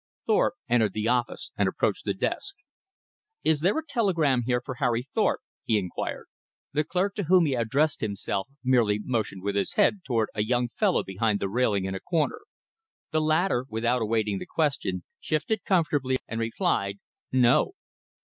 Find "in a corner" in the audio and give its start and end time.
11.85-12.39